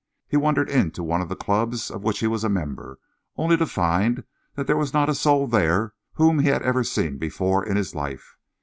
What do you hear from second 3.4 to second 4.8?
to find there